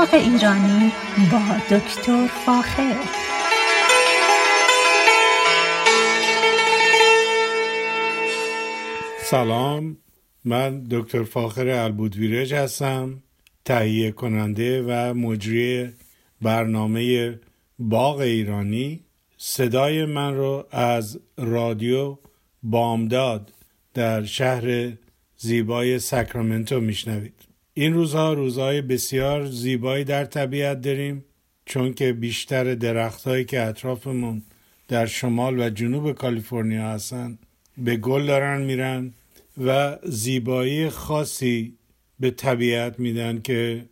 [0.00, 0.92] باغ ایرانی
[1.32, 2.96] با دکتر فاخر.
[9.22, 9.96] سلام
[10.44, 13.22] من دکتر فاخر البودویرج هستم
[13.64, 15.90] تهیه کننده و مجری
[16.42, 17.34] برنامه
[17.78, 19.04] باغ ایرانی.
[19.36, 22.18] صدای من رو از رادیو
[22.62, 23.52] بامداد
[23.94, 24.92] در شهر
[25.36, 27.49] زیبای ساکرامنتو میشنوید.
[27.80, 31.24] این روزها روزهای بسیار زیبایی در طبیعت داریم
[31.66, 34.42] چون که بیشتر درختهایی که اطرافمون
[34.88, 37.38] در شمال و جنوب کالیفرنیا هستن
[37.78, 39.12] به گل دارن میرن
[39.64, 41.74] و زیبایی خاصی
[42.20, 43.84] به طبیعت میدن که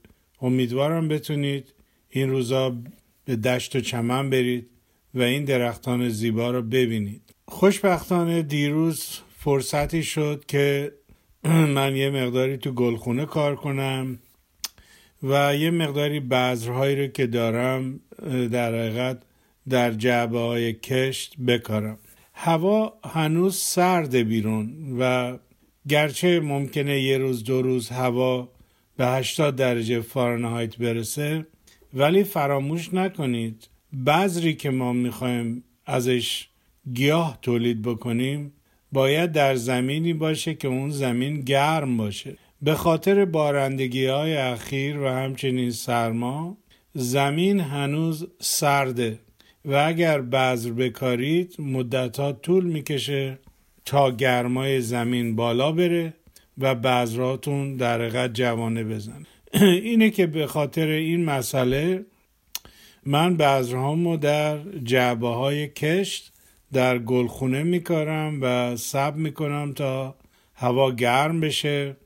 [0.42, 1.74] امیدوارم بتونید
[2.10, 2.76] این روزا
[3.24, 4.70] به دشت و چمن برید
[5.14, 7.22] و این درختان زیبا رو ببینید.
[7.46, 10.92] خوشبختانه دیروز فرصتی شد که
[11.76, 14.18] من یه مقداری تو گلخونه کار کنم
[15.22, 18.00] و یه مقداری بذرهایی رو که دارم
[18.52, 19.22] در حقیقت
[19.68, 21.98] در جعبه های کشت بکارم.
[22.34, 25.36] هوا هنوز سرد بیرون و
[25.88, 28.48] گرچه ممکنه یه روز دو روز هوا
[28.96, 31.46] به 80 درجه فارنهایت برسه
[31.94, 33.68] ولی فراموش نکنید
[34.06, 36.48] بذری که ما می‌خوایم ازش
[36.94, 38.52] گیاه تولید بکنیم
[38.92, 42.36] باید در زمینی باشه که اون زمین گرم باشه.
[42.62, 46.56] به خاطر بارندگی های اخیر و همچنین سرما
[46.94, 49.18] زمین هنوز سرده
[49.64, 53.38] و اگر بذر بکارید مدتها طول می‌کشه
[53.84, 56.14] تا گرمای زمین بالا بره
[56.58, 59.26] و بذراتون در حقیقت جوانه بزنه.
[59.88, 62.04] اینه که به خاطر این مسئله
[63.06, 66.32] من بذرهامو در جعبه های کشت
[66.72, 70.14] در گلخونه میکارم و سب می‌کنم تا
[70.54, 71.96] هوا گرم بشه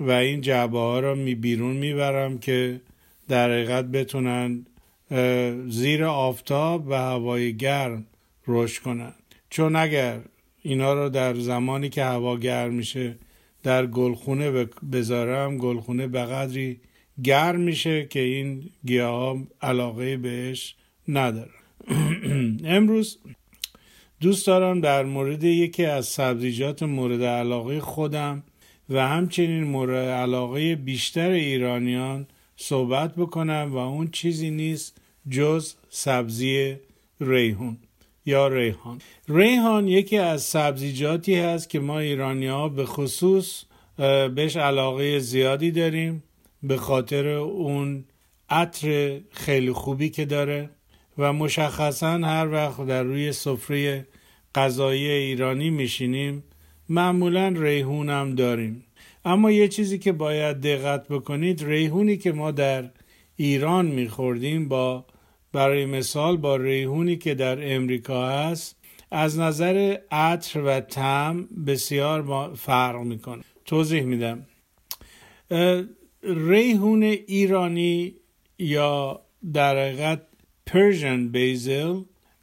[0.00, 2.80] و این جعبه ها را می بیرون می‌برم که
[3.28, 4.66] در حقیقت بتونن
[5.68, 8.06] زیر آفتاب و هوای گرم
[8.46, 9.12] رشد کنن.
[9.50, 10.20] چون اگر
[10.62, 13.18] اینا رو در زمانی که هوا گرم میشه
[13.62, 16.80] در گلخونه بذارم گلخونه به قدری
[17.24, 20.76] گرم میشه که این گیاه ها علاقه بهش
[21.08, 21.50] ندارن.
[22.64, 23.18] امروز
[24.22, 28.42] دوست دارم در مورد یکی از سبزیجات مورد علاقه خودم
[28.90, 35.00] و همچنین مورد علاقه بیشتر ایرانیان صحبت بکنم و اون چیزی نیست
[35.30, 36.76] جز سبزی
[37.20, 37.76] ریحون
[38.26, 39.00] یا ریحان.
[39.28, 43.64] ریحان یکی از سبزیجاتی هست که ما ایرانی ها به خصوص
[44.34, 46.22] بهش علاقه زیادی داریم
[46.62, 48.04] به خاطر اون
[48.50, 50.70] عطر خیلی خوبی که داره.
[51.18, 54.06] و مشخصا هر وقت در روی سفره
[54.54, 56.44] غذایی ایرانی میشینیم
[56.88, 58.84] معمولا ریحون هم داریم.
[59.24, 62.90] اما یه چیزی که باید دقت بکنید ریحونی که ما در
[63.36, 65.04] ایران میخوردیم با
[65.52, 68.76] برای مثال با ریحونی که در امریکا هست
[69.10, 73.42] از نظر عطر و طعم بسیار فرق می‌کنه.
[73.64, 74.46] توضیح میدم.
[76.22, 78.14] ریحون ایرانی
[78.58, 79.20] یا
[79.52, 80.22] در حقیقت
[80.66, 82.00] Persian basil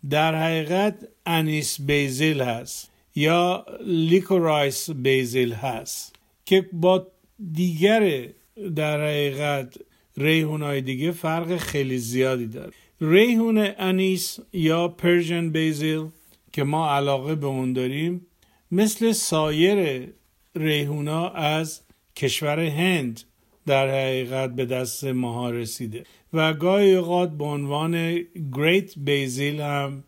[0.10, 6.16] در حقیقت anise basil هست یا licorice basil هست
[6.46, 7.08] که با
[7.54, 8.28] دیگر
[8.76, 9.78] در حقیقت
[10.18, 12.72] ریحون های دیگه فرق خیلی زیادی داره.
[13.02, 16.06] ریحون anise یا Persian basil
[16.54, 18.26] که ما علاقه به اون داریم
[18.72, 20.10] مثل سایر
[20.56, 21.82] ریحونا از
[22.16, 23.22] کشور هند
[23.66, 26.04] در حقیقت به دست ماها رسیده.
[26.34, 30.04] و گاهی اوقات به عنوان گریت بیزیل هم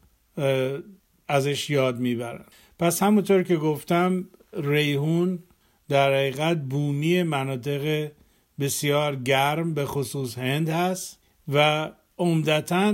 [1.27, 2.45] ازش یاد می‌برن
[2.79, 5.39] پس همونطور که گفتم ریحون
[5.89, 8.11] در حقیقت بومی مناطق
[8.59, 11.19] بسیار گرم به خصوص هند هست
[11.53, 12.93] و عمدتا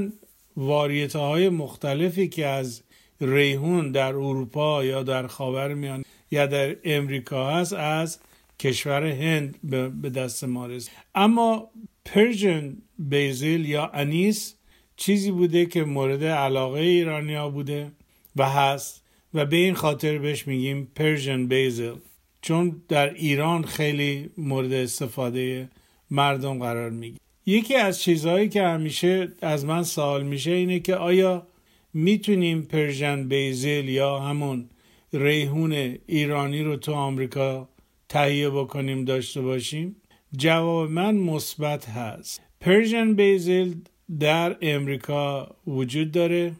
[0.57, 2.83] واریته های مختلفی که از
[3.21, 8.19] ریحون در اروپا یا در خاورمیانه یا در امریکا هست از
[8.59, 9.59] کشور هند
[10.01, 10.94] به دست ما رسید.
[11.15, 11.69] اما
[12.07, 14.56] Persian basil یا anise
[14.98, 17.92] چیزی بوده که مورد علاقه ایرانیا بوده
[18.36, 21.95] و هست و به این خاطر بهش میگیم پرژن بیزل
[22.42, 25.69] چون در ایران خیلی مورد استفاده
[26.12, 27.19] مردم قرار می‌گیره.
[27.45, 31.48] یکی از چیزهایی که همیشه از من سوال میشه اینه که آیا
[31.94, 34.69] می‌تونیم پرژن بیزل یا همون
[35.13, 37.69] ریحون ایرانی رو تو آمریکا
[38.09, 39.95] تهیه بکنیم داشته باشیم؟
[40.35, 42.41] جواب من مثبت هست.
[42.62, 43.74] پرژن بیزل
[44.19, 46.53] در امریکا وجود داره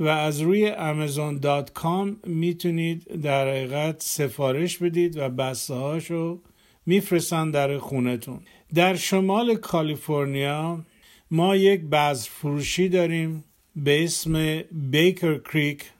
[0.00, 6.40] و از روی amazon.com می‌تونید در حقیقت سفارش بدید و بسته هاشو
[6.86, 8.40] میفرستن در خونتون.
[8.74, 10.84] در شمال کالیفرنیا
[11.30, 13.44] ما یک بذر فروشی داریم
[13.76, 15.90] به اسم Baker Creek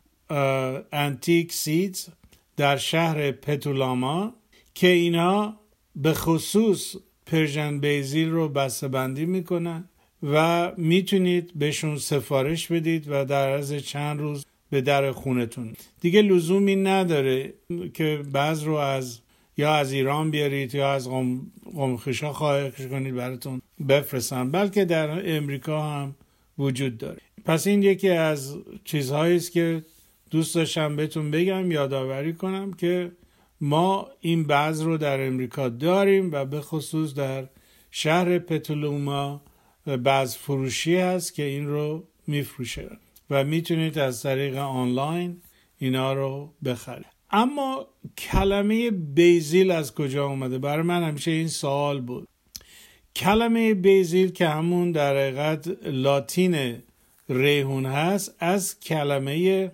[0.93, 2.09] Antique Seeds
[2.57, 4.35] در شهر پتولاما
[4.75, 5.57] که اینا
[5.97, 6.97] به خصوص
[7.33, 9.85] Persian basil رو بسته بندی می‌کنن
[10.23, 15.73] و می‌تونید بهشون سفارش بدید و در عرض چند روز به در خونتون.
[16.01, 17.55] دیگه لزومی نداره
[17.95, 19.21] که بذر رو از
[19.57, 21.09] یا از ایران بیارید یا از
[21.75, 26.15] قمخشا خواهش کنید براتون بفرستن بلکه در امریکا هم
[26.59, 27.21] وجود داره.
[27.45, 29.85] پس این یکی از چیزهایی است که
[30.31, 33.13] دوست داشتم بهتون بگم یادآوری کنم که
[33.65, 37.49] ما این بعض رو در امریکا داریم و به خصوص در
[37.91, 39.43] شهر پتولوما
[40.03, 42.99] بعض فروشی هست که این رو میفروشه
[43.31, 45.43] و می‌تونید از طریق آنلاین
[45.79, 47.07] اینا رو بخرید.
[47.31, 47.87] اما
[48.19, 52.29] کلمه basil از کجا اومده؟ برای من همیشه این سوال بود.
[53.17, 56.83] کلمه basil که همون در حقیقت لاتین
[57.29, 59.71] ریحون هست از کلمه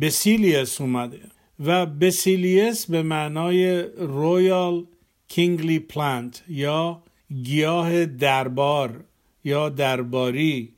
[0.00, 1.20] بسیلیس اومده.
[1.60, 4.86] و بسیلیس به معنای royal
[5.28, 7.02] kingly plant یا
[7.42, 9.04] گیاه دربار
[9.44, 10.74] یا درباری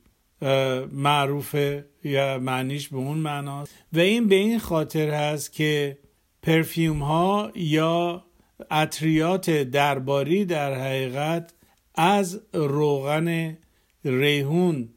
[0.91, 3.73] معروفه یا معنیش به اون معناست.
[3.93, 5.97] و این به این خاطر هست که
[6.41, 8.25] پرفیوم ها یا
[8.71, 11.53] عطریات درباری در حقیقت
[11.95, 13.57] از روغن
[14.05, 14.89] ریحون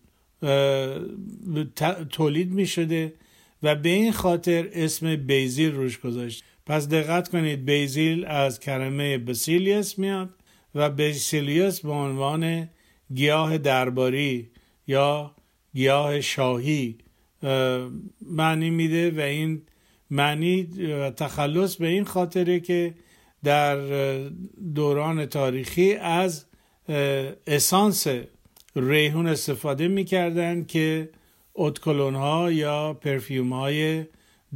[2.11, 3.12] تولید می شده
[3.62, 6.44] و به این خاطر اسم بیزیل روش گذاشت.
[6.67, 10.31] پس دقت کنید بیزیل از کلمه بسیلیس میاد
[10.75, 12.69] و بسیلیس به عنوان
[13.14, 14.50] گیاه درباری
[14.87, 15.35] یا
[15.75, 16.99] گیاه شاهی
[18.23, 19.62] معنی میده و این
[20.11, 22.94] معنی و تخلص به این خاطره که
[23.44, 23.76] در
[24.75, 26.44] دوران تاریخی از
[27.47, 28.06] اسانس
[28.76, 31.08] ریحون استفاده می‌کردن که
[31.56, 34.05] اتکلون ها یا پرفیوم های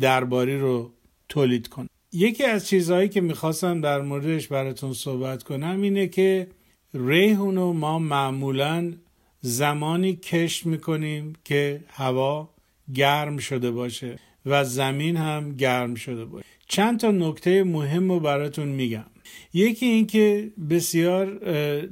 [0.01, 0.91] درباری رو
[1.29, 6.49] تولید کنن یکی از چیزهایی که می‌خواستم در موردش براتون صحبت کنم اینه که
[6.95, 8.93] ریحون رو ما معمولا
[9.41, 12.51] زمانی کشت می‌کنیم که هوا
[12.95, 16.47] گرم شده باشه و زمین هم گرم شده باشه.
[16.69, 19.07] چند تا نکته مهم رو براتون میگم.
[19.55, 21.39] یکی اینکه بسیار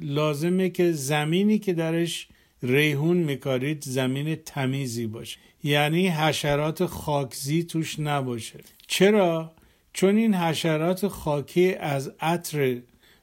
[0.01, 2.27] لازمه که زمینی که درش
[2.63, 9.51] ریحون میکارید زمین تمیزی باشه یعنی حشرات خاکزی توش نباشه چرا؟
[9.93, 12.77] چون این حشرات خاکی از عطر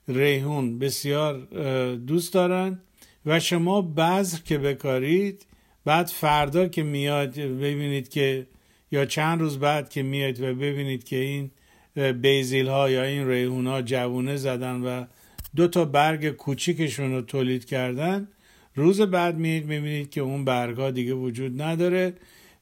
[0.08, 1.38] ریحون بسیار
[1.96, 2.82] دوست دارند
[3.26, 5.46] و شما بذر که بکارید
[5.84, 8.46] بعد فردا که میاد ببینید که
[8.92, 11.50] یا چند روز بعد که میاد و ببینید که این
[12.12, 15.04] بیزیل ها یا این ریحون ها جوونه زدن و
[15.56, 18.28] دو تا برگ کوچیکشون رو تولید کردن
[18.76, 22.14] روز بعد میید می‌بینید که اون برگ ها دیگه وجود نداره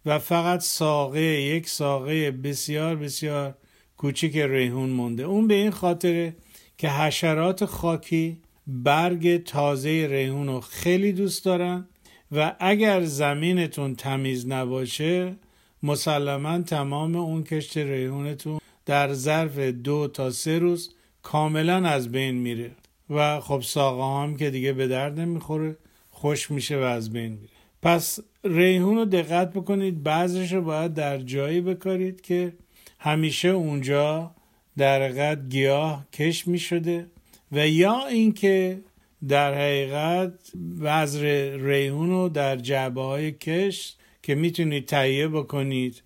[0.06, 3.54] و فقط ساقه یک ساقه بسیار بسیار
[3.96, 5.22] کوچیک ریحون مونده.
[5.22, 6.36] اون به این خاطره
[6.78, 11.88] که حشرات خاکی برگ تازه ریحون رو خیلی دوست دارن
[12.32, 15.36] و اگر زمینتون تمیز نباشه
[15.82, 22.70] مسلما تمام اون کشت ریحونتون در ظرف دو تا سه روز کاملا از بین میره.
[23.10, 25.76] و خب ساقه هم که دیگه به درد نمی‌خوره.
[26.24, 27.52] خوش میشه و از بین میره.
[27.82, 32.52] پس ریحون رو دقت بکنید بعضش رو باید در جایی بکارید که
[32.98, 34.34] همیشه اونجا
[34.76, 37.06] در حقیقت گیاه کش می‌شده
[37.52, 38.80] و یا اینکه
[39.28, 40.32] در حقیقت
[40.80, 46.02] وزر ریحون رو در جعبه های کش که می‌تونید تهیه بکنید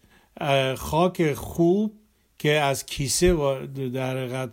[0.76, 1.92] خاک خوب
[2.38, 3.34] که از کیسه
[3.94, 4.50] در حقیقت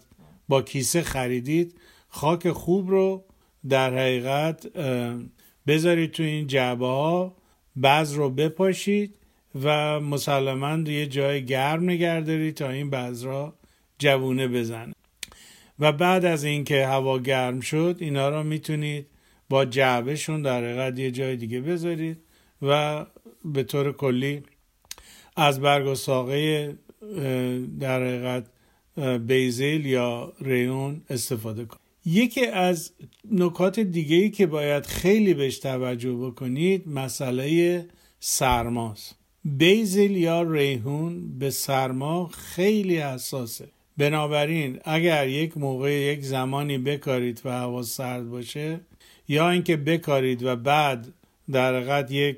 [0.47, 1.75] با کیسه خریدید
[2.09, 3.23] خاک خوب رو
[3.69, 4.65] در حقیقت
[5.67, 7.35] بذارید تو این جعبه ها
[7.75, 9.15] بعض رو بپاشید
[9.63, 13.53] و مسلما یه جای گرم نگه تا این بذرها
[13.99, 14.93] جوونه بزنه.
[15.79, 19.07] و بعد از اینکه هوا گرم شد اینا رو می‌تونید
[19.49, 22.17] با جعبهشون در حقیقت یه جای دیگه بذارید
[22.61, 23.05] و
[23.45, 24.43] به طور کلی
[25.35, 26.75] از برگ و ساقه
[27.79, 28.45] در حقیقت
[29.27, 31.84] بیزیل یا ریون استفاده کنید.
[32.05, 32.91] یکی از
[33.31, 37.85] نکات دیگه ای که باید خیلی بهش توجه بکنید مسئله
[38.19, 39.15] سرماست.
[39.45, 43.67] بیزیل یا ریحون به سرما خیلی حساسه.
[43.97, 48.79] بنابراین اگر یک موقع یک زمانی بکارید و هوا سرد باشه
[49.27, 51.07] یا اینکه بکارید و بعد
[51.51, 52.37] در حقیقت یک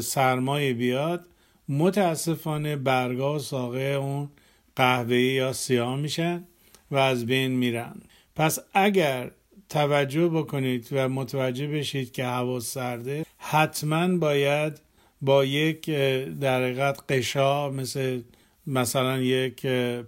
[0.00, 1.26] سرمایه بیاد
[1.68, 4.28] متاسفانه برگا و ساقه اون
[4.76, 6.44] قهوه‌ای یا سیاه میشن
[6.90, 7.94] و از بین میرن.
[8.36, 9.30] پس اگر
[9.68, 14.80] توجه بکنید و متوجه بشید که هوا سرده حتما باید
[15.22, 15.90] با یک
[16.40, 18.22] در حقیقت قشا مثل
[18.66, 19.66] مثلا یک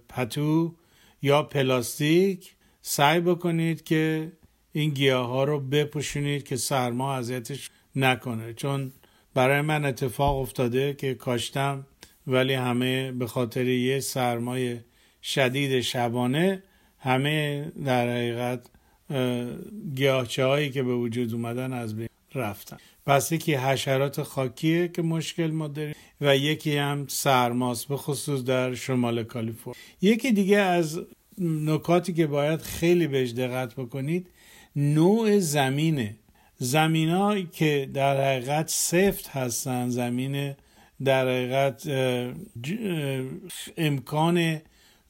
[0.09, 0.75] پتو
[1.23, 4.33] یا پلاستیک سعی بکنید که
[4.73, 8.55] این گیاه ها رو بپوشونید که سرما اذیتش نکنه.
[8.55, 8.93] چون
[9.35, 11.87] برای من اتفاق افتاده که کاشتم
[12.27, 14.81] ولی همه به خاطر یه سرمای
[15.23, 16.63] شدید شبانه
[17.05, 18.61] همه در حقیقت
[19.95, 22.77] گیاهچه هایی که به وجود اومدن از بین رفتن.
[23.07, 28.75] پس یکی حشرات خاکیه که مشکل ما داریم و یکی هم سرماست به خصوص در
[28.75, 29.75] شمال کالیفرنیا.
[30.03, 31.01] یکی دیگه از
[31.39, 34.27] نکاتی که باید خیلی بهش دقت بکنید
[34.77, 36.17] نوع زمینه.
[36.59, 40.55] زمین که در حقیقت سفت هستن زمین
[41.05, 41.89] در حقیقت
[43.77, 44.61] امکان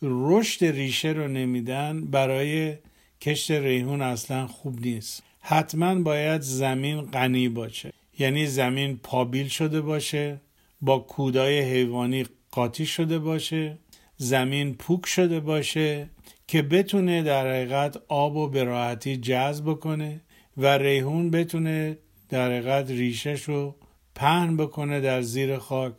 [0.02, 2.74] رشد ریشه رو نمیدن برای
[3.20, 5.22] کشت ریحون اصلا خوب نیست.
[5.40, 7.92] حتما باید زمین غنی باشه.
[8.18, 10.40] یعنی زمین پابیل شده باشه
[10.80, 13.78] با کودای حیوانی قاطی شده باشه
[14.16, 16.08] زمین پوک شده باشه
[16.46, 20.20] که بتونه در حقیقت آب و به راحتی جذب کنه
[20.56, 21.98] و ریحون بتونه
[22.28, 23.76] در حقیقت ریشش رو
[24.14, 25.92] پهن بکنه در زیر خاک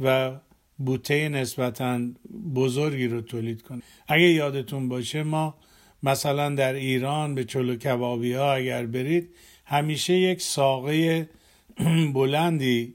[0.00, 0.30] و
[0.84, 2.00] بوته نسبتا
[2.54, 3.82] بزرگی رو تولید کنه.
[4.08, 5.54] اگه یادتون باشه ما
[6.02, 9.30] مثلا در ایران به چلو کبابی ها اگر برید
[9.64, 11.28] همیشه یک ساقه
[12.14, 12.94] بلندی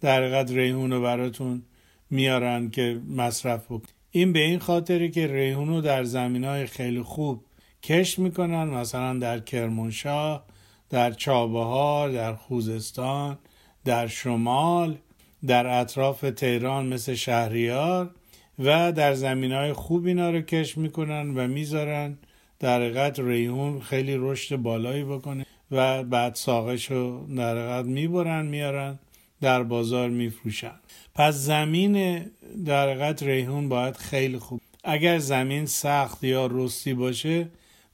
[0.00, 1.62] در حقیقت ریحون رو براتون
[2.10, 7.02] میارن که مصرف بکن این به این خاطری که ریحون رو در زمین های خیلی
[7.02, 7.44] خوب
[7.82, 10.44] کشت می‌کنن مثلا در کرمانشاه
[10.90, 13.38] در چابهار در خوزستان
[13.84, 14.98] در شمال.
[15.46, 18.10] در اطراف تهران مثل شهریار
[18.58, 22.18] و در زمین های خوب اینا رو کش می‌کنن و می‌ذارن.
[22.58, 28.98] در حقیقت ریحون خیلی رشد بالایی بکنه و بعد ساقش رو در حقیقت می‌برن میارن
[29.40, 30.74] در بازار میفروشن.
[31.14, 32.24] پس زمین
[32.66, 34.60] در حقیقت ریحون باید خیلی خوب.
[34.84, 37.48] اگر زمین سخت یا رستی باشه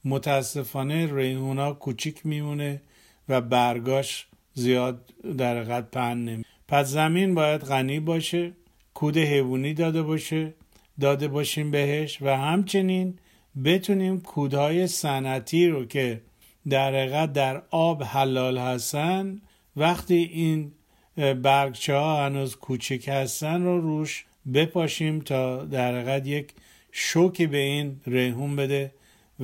[0.05, 2.81] متاسفانه ریحون ها کوچیک میمونه
[3.29, 8.51] و برگاش زیاد در حقیقت پهن نمی پس زمین باید غنی باشه
[8.93, 10.53] کود حیوانی داده باشه
[10.99, 13.19] داده باشیم بهش و همچنین
[13.65, 16.21] بتونیم کودهای صنعتی رو که
[16.69, 19.41] در حقیقت در آب حلال هستن
[19.75, 20.71] وقتی این
[21.17, 26.53] برگچه ها هنوز کوچک هستن رو روش بپاشیم تا در حقیقت یک
[26.91, 28.91] شوکی به این ریحون بده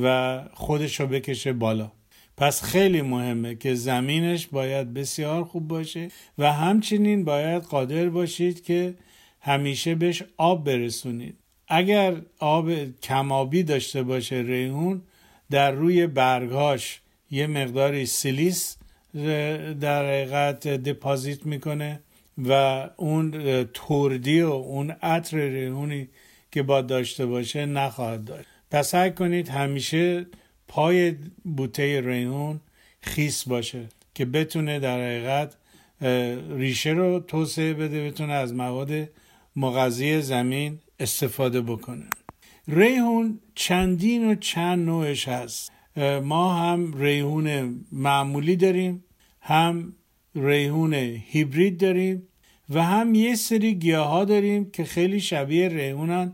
[0.01, 1.91] و خودش رو بکشه بالا.
[2.37, 8.93] پس خیلی مهمه که زمینش باید بسیار خوب باشه و همچنین باید قادر باشید که
[9.41, 11.35] همیشه بهش آب برسونید.
[11.67, 15.01] اگر آب کمابی داشته باشه ریحون
[15.49, 18.77] در روی برگهاش یه مقداری سیلیس
[19.81, 21.99] در حقیقت دپازیت می‌کنه
[22.37, 22.51] و
[22.97, 26.09] اون توردی و اون عطر ریحونی
[26.51, 28.47] که با داشته باشه نخواهد داشت.
[28.71, 30.25] پس سعی کنید همیشه
[30.73, 32.59] پای بوته ریحون
[33.01, 35.55] خیس باشه که بتونه در حقیقت
[36.57, 39.09] ریشه رو توسعه بده بتونه از مواد
[39.55, 42.05] مغذی زمین استفاده بکنه.
[42.67, 45.71] ریحون چندین و چند نوعش هست.
[46.23, 49.03] ما هم ریحون معمولی داریم
[49.41, 49.93] هم
[50.35, 52.27] ریحون هیبرید داریم
[52.69, 56.31] و هم یه سری گیاه ها داریم که خیلی شبیه ریحونن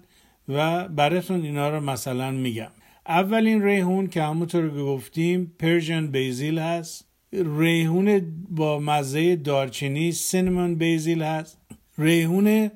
[0.50, 2.72] و براتون اینا رو مثلا میگم.
[3.10, 7.08] اولین ریحون که همونطور که گفتیم Persian basil هست.
[7.34, 11.58] ریحون با مزه دارچینی cinnamon basil هست.
[11.98, 12.72] ریحون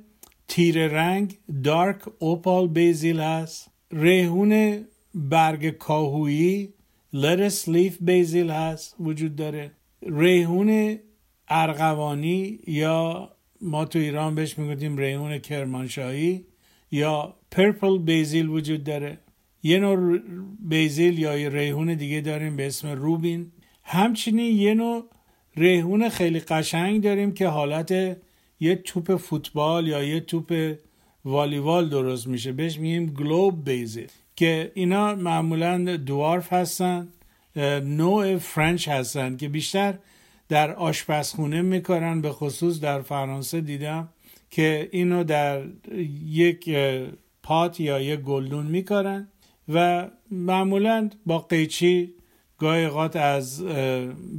[0.47, 3.71] تیره رنگ dark opal basil هست.
[3.91, 4.85] ریحون
[5.15, 6.73] برگ کاهویی
[7.13, 8.95] lettuce leaf basil هست.
[8.99, 9.71] وجود داره.
[10.01, 10.99] ریحون
[11.47, 13.29] ارغوانی یا
[13.61, 16.45] ما تو ایران بهش می‌گفتیم ریحون کرمانشاهی
[16.91, 19.17] یا purple basil وجود داره.
[19.63, 20.19] یه نوع
[20.59, 23.51] basil یا یه ریحون دیگه داریم به اسم Rubin.
[23.83, 25.05] همچنین یه نوع
[25.57, 28.17] ریحون خیلی قشنگ داریم که حالت
[28.59, 30.75] یه توپ فوتبال یا یه توپ
[31.25, 32.51] والیبال درست میشه.
[32.51, 34.07] بهش میگیم globe basil.
[34.35, 37.07] که اینا معمولا دوارف هستن
[37.83, 39.93] نوع فرنچ هستن که بیشتر
[40.49, 42.21] در آشپزخونه میکارن.
[42.21, 44.09] به خصوص در فرانسه دیدم
[44.49, 45.63] که اینو در
[46.25, 46.77] یک
[47.43, 49.27] پات یا یک گلدون میکارن.
[49.69, 52.13] و معمولا با قیچی
[52.57, 52.85] گاهی
[53.19, 53.63] از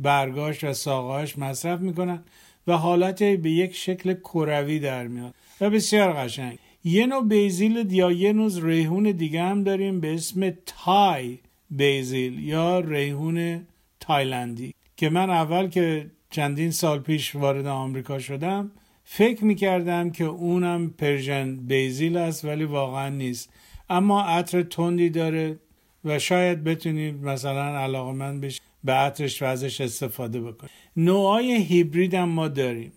[0.02, 2.24] برگاش و ساقاش مصرف می‌کنن
[2.66, 6.58] و حالت به یک شکل کروی در میاد و بسیار قشنگ.
[6.84, 11.38] یه نوع basil یا یه نوع ریحون دیگه هم داریم به اسم Thai
[11.70, 13.66] basil یا ریحون
[14.00, 18.70] تایلندی که من اول که چندین سال پیش وارد آمریکا شدم
[19.04, 23.50] فکر می‌کردم که اونم Persian basil است ولی واقعا نیست.
[23.90, 25.58] اما عطر تندی داره
[26.04, 32.14] و شاید بتونید مثلا علاقه من بش به عطرش و ازش استفاده بکنید نوعای هیبرید
[32.14, 32.92] هم ما داریم.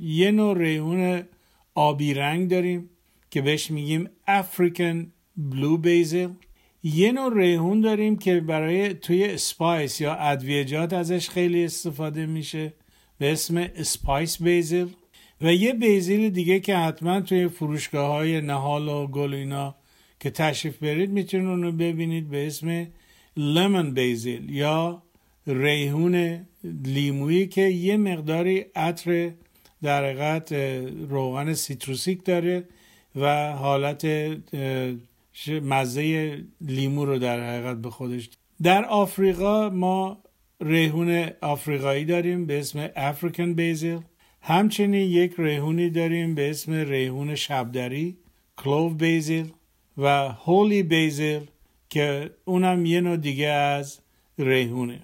[0.00, 1.22] یه نوع ریحون
[1.74, 2.90] آبی رنگ داریم
[3.30, 6.28] که بهش میگیم African blue basil
[6.82, 12.72] یه نوع ریحون داریم که برای توی spice یا ادویجات ازش خیلی استفاده میشه
[13.18, 14.86] به اسم spice basil
[15.40, 19.70] و یه basil دیگه که حتما توی فروشگاه های نهال و گل
[20.20, 22.86] که تشریف برید می‌تونید اونو ببینید به اسم
[23.36, 25.02] lemon basil یا
[25.46, 26.46] ریحون
[26.84, 29.30] لیمویی که یه مقداری عطر
[29.82, 30.52] در حقیقت
[31.08, 32.64] روغن citrusیک داره
[33.16, 34.06] و حالت
[35.48, 38.30] مزه لیمو رو در حقیقت به خودش
[38.62, 40.22] در آفریقا ما
[40.60, 43.98] ریحون آفریقایی داریم به اسم African basil
[44.42, 48.16] همچنین یک ریحونی داریم به اسم ریحون شبدری
[48.56, 49.46] کلوو بیزل
[49.98, 51.40] و هولی بیزل
[51.90, 53.98] که اونم یه نوع دیگه از
[54.38, 55.00] ریحونه.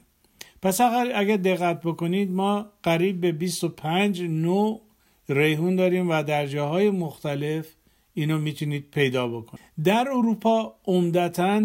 [0.63, 0.81] پس
[1.15, 4.81] اگر دقت بکنید ما قریب به 25 نوع
[5.29, 7.67] ریحون داریم و در جاهای مختلف
[8.15, 9.65] اینو می‌تونید پیدا بکنید.
[9.85, 11.63] در اروپا عمدتا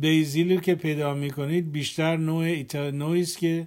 [0.00, 3.66] بیزیلی که پیدا می‌کنید بیشتر نوع ایتا است که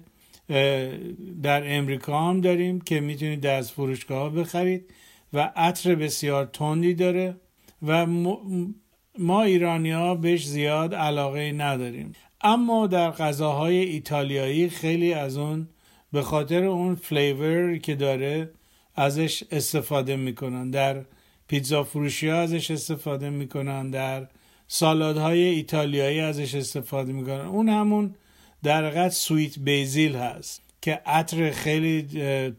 [1.42, 4.90] در امریکا هم داریم که می‌تونید از فروشگاه ها بخرید
[5.32, 7.36] و عطر بسیار تندی داره
[7.86, 8.06] و
[9.18, 12.12] ما ایرانی ها بهش زیاد علاقه نداریم.
[12.40, 15.68] اما در غذاهای ایتالیایی خیلی از اون
[16.12, 18.50] به خاطر اون فلیور که داره
[18.94, 20.70] ازش استفاده می‌کنن.
[20.70, 21.04] در
[21.48, 24.28] پیتزا فروشی ها ازش استفاده می‌کنن در
[24.68, 27.46] سالادهای ایتالیایی ازش استفاده می‌کنن.
[27.46, 28.14] اون همون
[28.66, 32.02] در حقیقت سویت بیزیل هست که عطر خیلی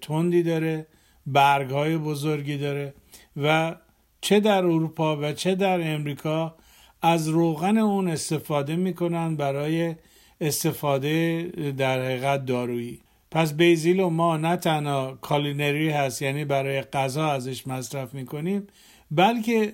[0.01, 0.87] تندی داره
[1.25, 2.93] برگ های بزرگی داره
[3.37, 3.75] و
[4.21, 6.55] چه در اروپا و چه در امریکا
[7.01, 9.95] از روغن اون استفاده می‌کنن برای
[10.41, 11.43] استفاده
[11.77, 12.99] در حقیقت دارویی.
[13.31, 18.67] پس basil و ما نه تنها culinary هست یعنی برای غذا ازش مصرف می‌کنیم
[19.11, 19.73] بلکه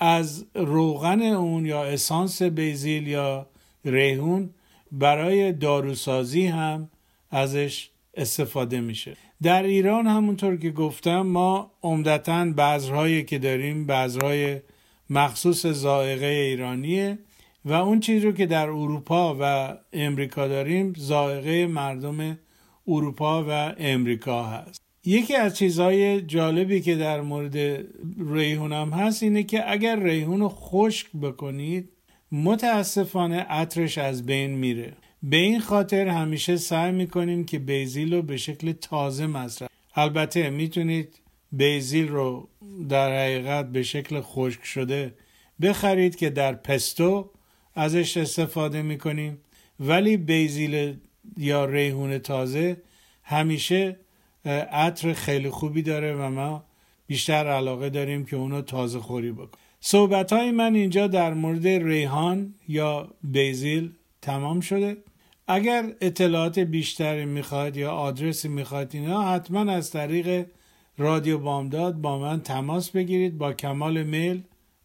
[0.00, 3.46] از روغن اون یا اسانس basil یا
[3.84, 4.50] ریحون
[4.92, 6.90] برای داروسازی هم
[7.30, 9.16] ازش استفاده میشه.
[9.42, 14.60] در ایران همونطور که گفتم ما عمدتا بذرهایی که داریم بذرهای
[15.10, 17.18] مخصوص زائقه ایرانیه
[17.64, 22.38] و اون چیز رو که در اروپا و امریکا داریم زائقه مردم
[22.88, 24.82] اروپا و امریکا هست.
[25.04, 27.84] یکی از چیزهای جالبی که در مورد
[28.30, 31.88] ریحون هست اینه که اگر ریحون رو خشک بکنید
[32.32, 34.92] متاسفانه عطرش از بین میره.
[35.22, 41.14] به این خاطر همیشه سعی می‌کنیم که بیزیل رو به شکل تازه مصرف البته می‌تونید
[41.52, 42.48] بیزیل رو
[42.88, 45.14] در حقیقت به شکل خشک شده
[45.62, 47.30] بخرید که در پستو
[47.74, 49.38] ازش استفاده می‌کنیم.
[49.80, 50.96] ولی بیزیل
[51.36, 52.76] یا ریحون تازه
[53.22, 53.96] همیشه
[54.72, 56.64] عطر خیلی خوبی داره و ما
[57.06, 59.71] بیشتر علاقه داریم که اونو تازه خوری بکنیم.
[59.84, 63.92] صحبت های من اینجا در مورد ریحان یا بیزیل
[64.22, 64.96] تمام شده.
[65.46, 70.46] اگر اطلاعات بیشتری می‌خواد یا آدرسی می‌خواد اینا حتما از طریق
[70.98, 73.38] رادیو بامداد با من تماس بگیرید.
[73.38, 74.42] با کمال میل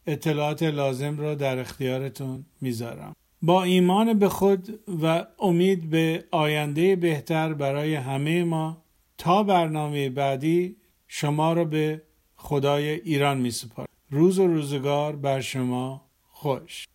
[0.08, 3.16] اطلاعات لازم را در اختیارتون می‌ذارم.
[3.42, 8.78] با ایمان به خود و امید به آینده بهتر برای همه ما
[9.18, 10.76] تا برنامه بعدی
[11.08, 12.02] شما را به
[12.36, 13.88] خدای ایران می سپار.
[14.10, 16.88] روز و روزگار بر شما خوش.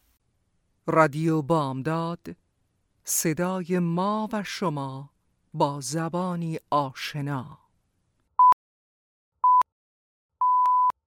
[0.86, 2.36] رادیو بامداد
[3.04, 5.10] صدای ما و شما
[5.54, 7.61] با زبانی آشنا.